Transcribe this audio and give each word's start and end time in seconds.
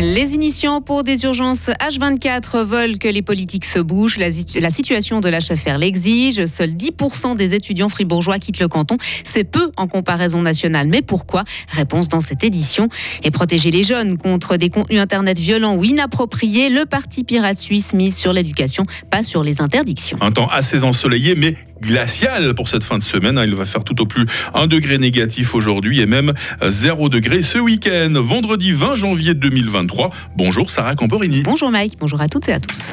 Les 0.00 0.34
initiants 0.34 0.80
pour 0.80 1.04
des 1.04 1.22
urgences 1.22 1.68
H24 1.68 2.64
veulent 2.64 2.98
que 2.98 3.06
les 3.06 3.22
politiques 3.22 3.64
se 3.64 3.78
bougent. 3.78 4.18
La, 4.18 4.70
situation 4.70 5.20
de 5.20 5.28
l'HFR 5.28 5.78
l'exige. 5.78 6.46
Seuls 6.46 6.70
10% 6.70 7.36
des 7.36 7.54
étudiants 7.54 7.88
fribourgeois 7.88 8.40
quittent 8.40 8.58
le 8.58 8.66
canton. 8.66 8.96
C'est 9.22 9.44
peu 9.44 9.70
en 9.76 9.86
comparaison 9.86 10.42
nationale. 10.42 10.88
Mais 10.88 11.00
pourquoi? 11.00 11.44
Réponse 11.68 12.08
dans 12.08 12.20
cette 12.20 12.42
édition. 12.42 12.88
Et 13.22 13.30
protéger 13.30 13.70
les 13.70 13.84
jeunes 13.84 14.18
contre 14.18 14.56
des 14.56 14.68
contenus 14.68 14.98
Internet 14.98 15.38
violents 15.38 15.76
ou 15.76 15.84
inappropriés, 15.84 16.70
le 16.70 16.86
Parti 16.86 17.22
Pirate 17.22 17.58
Suisse 17.58 17.94
mise 17.94 18.16
sur 18.16 18.32
l'éducation, 18.32 18.82
pas 19.10 19.22
sur 19.22 19.44
les 19.44 19.60
interdictions. 19.60 20.18
Un 20.20 20.32
temps 20.32 20.48
assez 20.48 20.82
ensoleillé, 20.82 21.36
mais 21.36 21.54
glacial 21.84 22.54
pour 22.54 22.68
cette 22.68 22.84
fin 22.84 22.98
de 22.98 23.02
semaine. 23.02 23.40
Il 23.46 23.54
va 23.54 23.64
faire 23.64 23.84
tout 23.84 24.00
au 24.02 24.06
plus 24.06 24.26
1 24.54 24.66
degré 24.66 24.98
négatif 24.98 25.54
aujourd'hui 25.54 26.00
et 26.00 26.06
même 26.06 26.32
0 26.62 27.08
degré 27.08 27.42
ce 27.42 27.58
week-end. 27.58 28.12
Vendredi 28.16 28.72
20 28.72 28.94
janvier 28.94 29.34
2023. 29.34 30.10
Bonjour 30.36 30.70
Sarah 30.70 30.94
Camporini. 30.94 31.42
Bonjour 31.42 31.70
Mike, 31.70 31.94
bonjour 32.00 32.20
à 32.20 32.28
toutes 32.28 32.48
et 32.48 32.52
à 32.52 32.60
tous. 32.60 32.92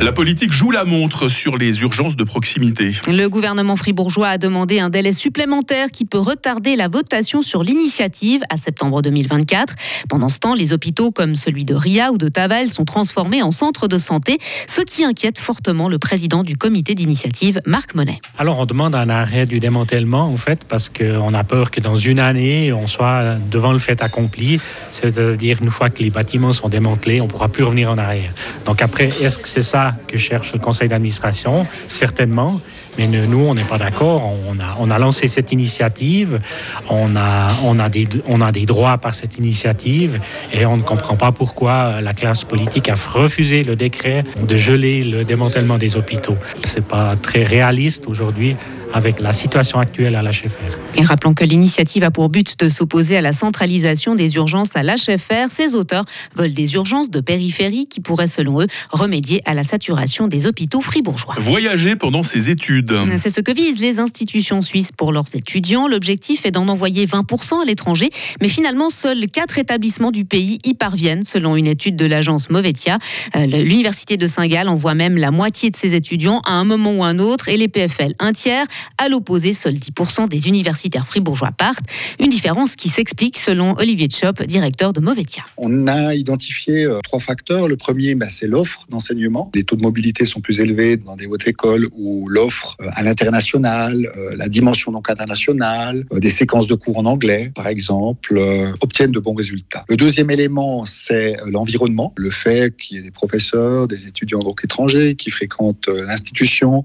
La 0.00 0.12
politique 0.12 0.52
joue 0.52 0.70
la 0.70 0.84
montre 0.84 1.28
sur 1.28 1.56
les 1.56 1.80
urgences 1.80 2.16
de 2.16 2.24
proximité. 2.24 2.92
Le 3.08 3.28
gouvernement 3.28 3.76
fribourgeois 3.76 4.28
a 4.28 4.38
demandé 4.38 4.78
un 4.78 4.90
délai 4.90 5.12
supplémentaire 5.12 5.90
qui 5.90 6.04
peut 6.04 6.18
retarder 6.18 6.76
la 6.76 6.88
votation 6.88 7.42
sur 7.42 7.62
l'initiative 7.62 8.42
à 8.50 8.56
septembre 8.56 9.02
2024. 9.02 9.74
Pendant 10.08 10.28
ce 10.28 10.38
temps, 10.38 10.54
les 10.54 10.72
hôpitaux 10.72 11.10
comme 11.10 11.34
celui 11.34 11.64
de 11.64 11.74
Ria 11.74 12.12
ou 12.12 12.18
de 12.18 12.28
Tavel 12.28 12.68
sont 12.68 12.84
transformés 12.84 13.42
en 13.42 13.50
centres 13.50 13.88
de 13.88 13.98
santé, 13.98 14.38
ce 14.66 14.82
qui 14.82 15.04
inquiète 15.04 15.38
fortement 15.38 15.88
le 15.88 15.98
président 15.98 16.42
du 16.42 16.56
comité 16.56 16.94
d'initiative, 16.94 17.60
Marc 17.66 17.94
Monet. 17.94 18.18
Alors 18.38 18.58
on 18.58 18.66
demande 18.66 18.94
un 18.94 19.08
arrêt 19.08 19.46
du 19.46 19.60
démantèlement 19.60 20.26
en 20.26 20.36
fait 20.36 20.64
parce 20.64 20.88
qu'on 20.88 21.34
a 21.34 21.44
peur 21.44 21.70
que 21.70 21.80
dans 21.80 21.96
une 21.96 22.18
année 22.18 22.72
on 22.72 22.86
soit 22.86 23.36
devant 23.50 23.72
le 23.72 23.78
fait 23.78 24.02
accompli, 24.02 24.60
c'est-à-dire 24.90 25.58
une 25.62 25.70
fois 25.70 25.90
que 25.90 26.02
les 26.02 26.10
bâtiments 26.10 26.52
sont 26.52 26.68
démantelés, 26.68 27.20
on 27.20 27.26
ne 27.26 27.30
pourra 27.30 27.48
plus 27.48 27.64
revenir 27.64 27.90
en 27.90 27.98
arrière. 27.98 28.32
Donc 28.66 28.82
après, 28.82 29.06
est-ce 29.06 29.38
que 29.38 29.48
c'est 29.48 29.62
ça 29.62 29.85
que 30.06 30.16
cherche 30.16 30.52
le 30.52 30.58
conseil 30.58 30.88
d'administration, 30.88 31.66
certainement. 31.88 32.60
Mais 32.98 33.06
nous, 33.06 33.40
on 33.40 33.54
n'est 33.54 33.64
pas 33.64 33.78
d'accord. 33.78 34.32
On 34.48 34.58
a, 34.58 34.76
on 34.78 34.90
a 34.90 34.98
lancé 34.98 35.28
cette 35.28 35.52
initiative. 35.52 36.40
On 36.88 37.14
a, 37.14 37.48
on, 37.64 37.78
a 37.78 37.88
des, 37.88 38.08
on 38.26 38.40
a 38.40 38.52
des 38.52 38.64
droits 38.64 38.96
par 38.98 39.14
cette 39.14 39.36
initiative. 39.36 40.20
Et 40.52 40.64
on 40.64 40.78
ne 40.78 40.82
comprend 40.82 41.16
pas 41.16 41.32
pourquoi 41.32 42.00
la 42.00 42.14
classe 42.14 42.44
politique 42.44 42.88
a 42.88 42.94
refusé 42.94 43.64
le 43.64 43.76
décret 43.76 44.24
de 44.42 44.56
geler 44.56 45.04
le 45.04 45.24
démantèlement 45.24 45.76
des 45.76 45.96
hôpitaux. 45.96 46.38
C'est 46.64 46.84
pas 46.84 47.16
très 47.16 47.42
réaliste 47.42 48.06
aujourd'hui 48.08 48.56
avec 48.96 49.20
la 49.20 49.32
situation 49.32 49.78
actuelle 49.78 50.16
à 50.16 50.22
l'HFR. 50.22 50.96
Et 50.96 51.02
rappelons 51.02 51.34
que 51.34 51.44
l'initiative 51.44 52.02
a 52.02 52.10
pour 52.10 52.28
but 52.28 52.58
de 52.58 52.68
s'opposer 52.68 53.16
à 53.16 53.20
la 53.20 53.32
centralisation 53.32 54.14
des 54.14 54.36
urgences 54.36 54.74
à 54.74 54.82
l'HFR. 54.82 55.50
Ses 55.50 55.74
auteurs 55.74 56.04
veulent 56.34 56.54
des 56.54 56.74
urgences 56.74 57.10
de 57.10 57.20
périphérie 57.20 57.86
qui 57.86 58.00
pourraient, 58.00 58.26
selon 58.26 58.62
eux, 58.62 58.66
remédier 58.90 59.42
à 59.44 59.54
la 59.54 59.64
saturation 59.64 60.28
des 60.28 60.46
hôpitaux 60.46 60.80
fribourgeois. 60.80 61.34
Voyager 61.38 61.96
pendant 61.96 62.22
ses 62.22 62.50
études. 62.50 62.92
C'est 63.18 63.30
ce 63.30 63.40
que 63.40 63.52
visent 63.52 63.80
les 63.80 63.98
institutions 63.98 64.62
suisses 64.62 64.92
pour 64.92 65.12
leurs 65.12 65.34
étudiants. 65.34 65.88
L'objectif 65.88 66.46
est 66.46 66.50
d'en 66.50 66.68
envoyer 66.68 67.06
20% 67.06 67.62
à 67.62 67.64
l'étranger, 67.64 68.10
mais 68.40 68.48
finalement, 68.48 68.90
seuls 68.90 69.26
4 69.26 69.58
établissements 69.58 70.10
du 70.10 70.24
pays 70.24 70.58
y 70.64 70.74
parviennent, 70.74 71.24
selon 71.24 71.56
une 71.56 71.66
étude 71.66 71.96
de 71.96 72.06
l'agence 72.06 72.50
Movetia. 72.50 72.98
Euh, 73.34 73.46
l'université 73.46 74.16
de 74.16 74.26
Saint-Gall 74.26 74.68
envoie 74.68 74.94
même 74.94 75.16
la 75.16 75.30
moitié 75.30 75.70
de 75.70 75.76
ses 75.76 75.94
étudiants 75.94 76.40
à 76.46 76.52
un 76.52 76.64
moment 76.64 76.92
ou 76.92 77.04
un 77.04 77.18
autre 77.18 77.48
et 77.48 77.56
les 77.56 77.68
PFL 77.68 78.14
un 78.18 78.32
tiers. 78.32 78.66
À 78.98 79.08
l'opposé, 79.08 79.52
seuls 79.52 79.74
10% 79.74 80.28
des 80.28 80.48
universitaires 80.48 81.06
fribourgeois 81.06 81.50
partent. 81.50 81.84
Une 82.18 82.30
différence 82.30 82.76
qui 82.76 82.88
s'explique 82.88 83.36
selon 83.38 83.74
Olivier 83.78 84.08
Chop, 84.10 84.42
directeur 84.42 84.92
de 84.92 85.00
Movetia. 85.00 85.44
On 85.56 85.86
a 85.86 86.14
identifié 86.14 86.84
euh, 86.84 87.00
trois 87.02 87.20
facteurs. 87.20 87.68
Le 87.68 87.76
premier, 87.76 88.14
bah, 88.14 88.26
c'est 88.28 88.46
l'offre 88.46 88.86
d'enseignement. 88.88 89.50
Les 89.54 89.64
taux 89.64 89.76
de 89.76 89.82
mobilité 89.82 90.24
sont 90.26 90.40
plus 90.40 90.60
élevés 90.60 90.96
dans 90.96 91.16
des 91.16 91.26
hautes 91.26 91.46
écoles 91.46 91.88
où 91.92 92.28
l'offre 92.28 92.76
euh, 92.80 92.88
à 92.94 93.02
l'international, 93.02 94.08
euh, 94.16 94.34
la 94.36 94.48
dimension 94.48 94.92
donc 94.92 95.10
internationale, 95.10 96.04
des 96.12 96.30
séquences 96.30 96.66
de 96.66 96.74
cours 96.74 96.98
en 96.98 97.04
anglais, 97.04 97.52
par 97.54 97.66
exemple, 97.66 98.40
obtiennent 98.80 99.12
de 99.12 99.18
bons 99.18 99.34
résultats. 99.34 99.84
Le 99.88 99.96
deuxième 99.96 100.30
élément, 100.30 100.84
c'est 100.86 101.36
l'environnement, 101.46 102.12
le 102.16 102.30
fait 102.30 102.76
qu'il 102.76 102.96
y 102.96 103.00
ait 103.00 103.02
des 103.02 103.10
professeurs, 103.10 103.88
des 103.88 104.06
étudiants 104.06 104.40
donc 104.40 104.60
étrangers 104.64 105.14
qui 105.14 105.30
fréquentent 105.30 105.88
l'institution, 105.88 106.84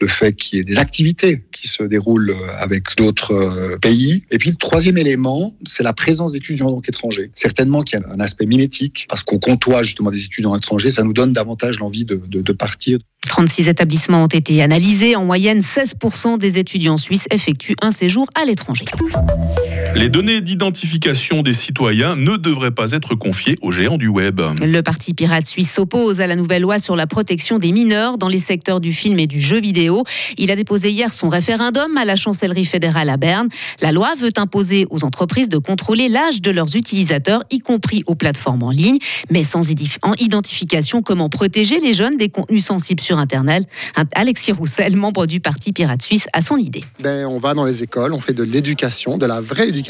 le 0.00 0.06
fait 0.06 0.32
qu'il 0.34 0.58
y 0.58 0.60
ait 0.60 0.64
des 0.64 0.78
activités 0.78 1.25
qui 1.52 1.68
se 1.68 1.82
déroulent 1.82 2.34
avec 2.58 2.96
d'autres 2.96 3.32
euh, 3.32 3.78
pays. 3.78 4.24
Et 4.30 4.38
puis 4.38 4.50
le 4.50 4.56
troisième 4.56 4.98
élément, 4.98 5.52
c'est 5.66 5.82
la 5.82 5.92
présence 5.92 6.32
d'étudiants 6.32 6.80
étrangers. 6.86 7.30
Certainement 7.34 7.82
qu'il 7.82 8.00
y 8.00 8.02
a 8.02 8.06
un 8.12 8.20
aspect 8.20 8.46
mimétique, 8.46 9.06
parce 9.08 9.22
qu'on 9.22 9.38
côtoie 9.38 9.82
justement 9.82 10.10
des 10.10 10.24
étudiants 10.24 10.56
étrangers, 10.56 10.90
ça 10.90 11.02
nous 11.02 11.12
donne 11.12 11.32
davantage 11.32 11.78
l'envie 11.78 12.04
de, 12.04 12.16
de, 12.26 12.40
de 12.42 12.52
partir. 12.52 12.98
36 13.26 13.68
établissements 13.68 14.24
ont 14.24 14.28
été 14.28 14.62
analysés. 14.62 15.16
En 15.16 15.24
moyenne, 15.24 15.60
16% 15.60 16.38
des 16.38 16.58
étudiants 16.58 16.96
suisses 16.96 17.26
effectuent 17.30 17.76
un 17.82 17.90
séjour 17.90 18.26
à 18.34 18.44
l'étranger. 18.44 18.84
Les 19.94 20.08
données 20.10 20.40
d'identification 20.40 21.42
des 21.42 21.52
citoyens 21.52 22.16
ne 22.16 22.36
devraient 22.36 22.70
pas 22.70 22.92
être 22.92 23.14
confiées 23.14 23.56
aux 23.62 23.72
géants 23.72 23.96
du 23.96 24.08
web. 24.08 24.40
Le 24.60 24.80
Parti 24.82 25.14
pirate 25.14 25.46
suisse 25.46 25.72
s'oppose 25.72 26.20
à 26.20 26.26
la 26.26 26.36
nouvelle 26.36 26.62
loi 26.62 26.78
sur 26.78 26.96
la 26.96 27.06
protection 27.06 27.58
des 27.58 27.72
mineurs 27.72 28.18
dans 28.18 28.28
les 28.28 28.38
secteurs 28.38 28.80
du 28.80 28.92
film 28.92 29.18
et 29.18 29.26
du 29.26 29.40
jeu 29.40 29.58
vidéo. 29.58 30.04
Il 30.36 30.50
a 30.50 30.56
déposé 30.56 30.90
hier 30.90 31.12
son 31.12 31.28
référendum 31.28 31.96
à 31.96 32.04
la 32.04 32.14
chancellerie 32.14 32.66
fédérale 32.66 33.08
à 33.08 33.16
Berne. 33.16 33.48
La 33.80 33.92
loi 33.92 34.14
veut 34.18 34.32
imposer 34.36 34.86
aux 34.90 35.04
entreprises 35.04 35.48
de 35.48 35.58
contrôler 35.58 36.08
l'âge 36.08 36.42
de 36.42 36.50
leurs 36.50 36.76
utilisateurs, 36.76 37.42
y 37.50 37.60
compris 37.60 38.02
aux 38.06 38.14
plateformes 38.14 38.62
en 38.64 38.70
ligne, 38.70 38.98
mais 39.30 39.44
sans 39.44 39.70
identification. 40.18 41.00
Comment 41.00 41.30
protéger 41.30 41.80
les 41.80 41.94
jeunes 41.94 42.18
des 42.18 42.28
contenus 42.28 42.64
sensibles 42.64 43.02
sur 43.02 43.18
Internet? 43.18 43.64
Alexis 44.14 44.52
Roussel, 44.52 44.94
membre 44.96 45.26
du 45.26 45.40
Parti 45.40 45.72
pirate 45.72 46.02
suisse, 46.02 46.26
a 46.34 46.42
son 46.42 46.56
idée. 46.56 46.84
Ben, 47.00 47.26
on 47.26 47.38
va 47.38 47.54
dans 47.54 47.64
les 47.64 47.82
écoles, 47.82 48.12
on 48.12 48.20
fait 48.20 48.34
de 48.34 48.42
l'éducation, 48.42 49.16
de 49.16 49.24
la 49.26 49.40
vraie 49.40 49.68
éducation 49.68 49.85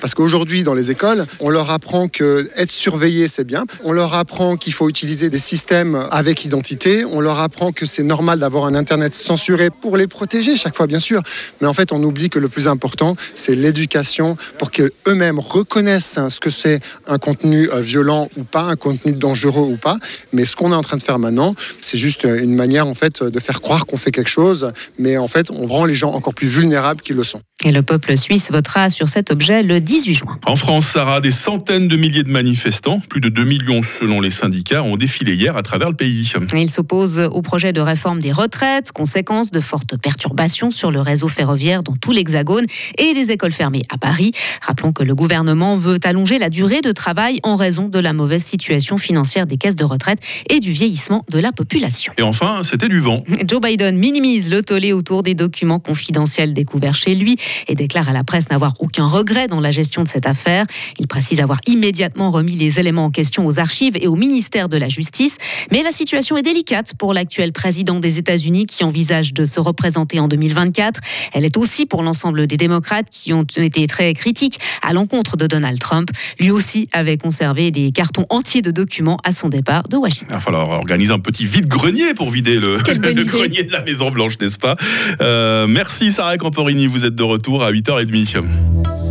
parce 0.00 0.14
qu'aujourd'hui, 0.14 0.62
dans 0.62 0.74
les 0.74 0.90
écoles, 0.90 1.26
on 1.40 1.50
leur 1.50 1.70
apprend 1.70 2.08
que 2.08 2.50
être 2.56 2.70
surveillé, 2.70 3.28
c'est 3.28 3.44
bien. 3.44 3.64
On 3.84 3.92
leur 3.92 4.14
apprend 4.14 4.56
qu'il 4.56 4.72
faut 4.72 4.88
utiliser 4.88 5.30
des 5.30 5.38
systèmes 5.38 6.06
avec 6.10 6.44
identité. 6.44 7.04
On 7.04 7.20
leur 7.20 7.38
apprend 7.40 7.72
que 7.72 7.86
c'est 7.86 8.02
normal 8.02 8.40
d'avoir 8.40 8.66
un 8.66 8.74
Internet 8.74 9.14
censuré 9.14 9.70
pour 9.70 9.96
les 9.96 10.06
protéger 10.06 10.56
chaque 10.56 10.76
fois, 10.76 10.86
bien 10.86 10.98
sûr. 10.98 11.22
Mais 11.60 11.66
en 11.66 11.74
fait, 11.74 11.92
on 11.92 12.02
oublie 12.02 12.30
que 12.30 12.38
le 12.38 12.48
plus 12.48 12.68
important, 12.68 13.16
c'est 13.34 13.54
l'éducation 13.54 14.36
pour 14.58 14.70
qu'eux-mêmes 14.70 15.38
reconnaissent 15.38 16.18
ce 16.28 16.40
que 16.40 16.50
c'est 16.50 16.80
un 17.06 17.18
contenu 17.18 17.70
euh, 17.70 17.80
violent 17.80 18.28
ou 18.36 18.44
pas, 18.44 18.62
un 18.62 18.76
contenu 18.76 19.12
dangereux 19.12 19.66
ou 19.66 19.76
pas. 19.76 19.96
Mais 20.32 20.44
ce 20.44 20.56
qu'on 20.56 20.72
est 20.72 20.76
en 20.76 20.82
train 20.82 20.96
de 20.96 21.02
faire 21.02 21.18
maintenant, 21.18 21.54
c'est 21.80 21.98
juste 21.98 22.24
une 22.24 22.54
manière, 22.54 22.86
en 22.86 22.94
fait, 22.94 23.22
de 23.22 23.40
faire 23.40 23.60
croire 23.60 23.86
qu'on 23.86 23.96
fait 23.96 24.10
quelque 24.10 24.30
chose. 24.30 24.72
Mais 24.98 25.16
en 25.16 25.28
fait, 25.28 25.50
on 25.50 25.66
rend 25.66 25.84
les 25.84 25.94
gens 25.94 26.12
encore 26.12 26.34
plus 26.34 26.48
vulnérables 26.48 27.00
qu'ils 27.00 27.16
le 27.16 27.24
sont. 27.24 27.40
Et 27.64 27.72
le 27.72 27.82
peuple 27.82 28.16
suisse 28.16 28.52
votera 28.52 28.88
sur 28.88 29.08
cet 29.08 29.32
objet 29.32 29.64
le 29.64 29.80
18 29.80 30.14
juin. 30.14 30.38
En 30.46 30.54
France, 30.54 30.86
Sarah, 30.86 31.20
des 31.20 31.32
centaines 31.32 31.88
de 31.88 31.96
milliers 31.96 32.22
de 32.22 32.30
manifestants, 32.30 33.00
plus 33.00 33.20
de 33.20 33.28
2 33.28 33.42
millions 33.42 33.82
selon 33.82 34.20
les 34.20 34.30
syndicats, 34.30 34.84
ont 34.84 34.96
défilé 34.96 35.34
hier 35.34 35.56
à 35.56 35.62
travers 35.62 35.88
le 35.88 35.96
pays. 35.96 36.32
Ils 36.54 36.70
s'opposent 36.70 37.18
au 37.18 37.42
projet 37.42 37.72
de 37.72 37.80
réforme 37.80 38.20
des 38.20 38.30
retraites, 38.30 38.92
conséquence 38.92 39.50
de 39.50 39.58
fortes 39.58 39.96
perturbations 39.96 40.70
sur 40.70 40.92
le 40.92 41.00
réseau 41.00 41.26
ferroviaire 41.26 41.82
dans 41.82 41.96
tout 41.96 42.12
l'Hexagone 42.12 42.64
et 42.96 43.12
des 43.12 43.32
écoles 43.32 43.50
fermées 43.50 43.82
à 43.92 43.98
Paris. 43.98 44.30
Rappelons 44.64 44.92
que 44.92 45.02
le 45.02 45.16
gouvernement 45.16 45.74
veut 45.74 45.98
allonger 46.04 46.38
la 46.38 46.50
durée 46.50 46.80
de 46.80 46.92
travail 46.92 47.40
en 47.42 47.56
raison 47.56 47.88
de 47.88 47.98
la 47.98 48.12
mauvaise 48.12 48.44
situation 48.44 48.98
financière 48.98 49.46
des 49.46 49.56
caisses 49.56 49.76
de 49.76 49.84
retraite 49.84 50.20
et 50.48 50.60
du 50.60 50.70
vieillissement 50.70 51.24
de 51.28 51.40
la 51.40 51.50
population. 51.50 52.12
Et 52.18 52.22
enfin, 52.22 52.60
c'était 52.62 52.88
du 52.88 53.00
vent. 53.00 53.24
Joe 53.48 53.60
Biden 53.60 53.98
minimise 53.98 54.48
le 54.48 54.62
tollé 54.62 54.92
autour 54.92 55.24
des 55.24 55.34
documents 55.34 55.80
confidentiels 55.80 56.54
découverts 56.54 56.94
chez 56.94 57.16
lui 57.16 57.36
et 57.66 57.74
déclare 57.74 58.08
à 58.08 58.12
la 58.12 58.24
presse 58.24 58.50
n'avoir 58.50 58.74
aucun 58.80 59.06
regret 59.06 59.46
dans 59.46 59.60
la 59.60 59.70
gestion 59.70 60.02
de 60.02 60.08
cette 60.08 60.26
affaire. 60.26 60.64
Il 60.98 61.06
précise 61.06 61.40
avoir 61.40 61.58
immédiatement 61.66 62.30
remis 62.30 62.54
les 62.54 62.78
éléments 62.78 63.06
en 63.06 63.10
question 63.10 63.46
aux 63.46 63.58
archives 63.58 63.96
et 64.00 64.06
au 64.06 64.16
ministère 64.16 64.68
de 64.68 64.76
la 64.76 64.88
Justice. 64.88 65.36
Mais 65.70 65.82
la 65.82 65.92
situation 65.92 66.36
est 66.36 66.42
délicate 66.42 66.94
pour 66.98 67.14
l'actuel 67.14 67.52
président 67.52 68.00
des 68.00 68.18
États-Unis 68.18 68.66
qui 68.66 68.84
envisage 68.84 69.34
de 69.34 69.44
se 69.44 69.60
représenter 69.60 70.20
en 70.20 70.28
2024. 70.28 71.00
Elle 71.32 71.44
est 71.44 71.56
aussi 71.56 71.86
pour 71.86 72.02
l'ensemble 72.02 72.46
des 72.46 72.56
démocrates 72.56 73.08
qui 73.10 73.32
ont 73.32 73.46
été 73.56 73.86
très 73.86 74.14
critiques 74.14 74.58
à 74.82 74.92
l'encontre 74.92 75.36
de 75.36 75.46
Donald 75.46 75.78
Trump. 75.78 76.10
Lui 76.38 76.50
aussi 76.50 76.88
avait 76.92 77.16
conservé 77.16 77.70
des 77.70 77.92
cartons 77.92 78.26
entiers 78.30 78.62
de 78.62 78.70
documents 78.70 79.18
à 79.24 79.32
son 79.32 79.48
départ 79.48 79.88
de 79.88 79.96
Washington. 79.96 80.28
Il 80.30 80.34
va 80.34 80.40
falloir 80.40 80.68
organiser 80.70 81.12
un 81.12 81.18
petit 81.18 81.46
vide-grenier 81.46 82.14
pour 82.14 82.30
vider 82.30 82.58
le, 82.58 82.76
le 82.86 83.24
grenier 83.24 83.64
de 83.64 83.72
la 83.72 83.82
Maison-Blanche, 83.82 84.38
n'est-ce 84.40 84.58
pas? 84.58 84.76
Euh, 85.20 85.66
Merci 85.66 86.10
Sarah 86.10 86.36
Camporini, 86.38 86.86
vous 86.86 87.04
êtes 87.04 87.14
de 87.14 87.22
retour 87.38 87.62
à 87.62 87.70
8h30. 87.70 88.42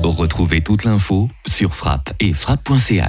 Retrouvez 0.03 0.59
toute 0.59 0.83
l'info 0.83 1.29
sur 1.47 1.73
frappe 1.73 2.11
et 2.19 2.33
frappe.ch. 2.33 3.05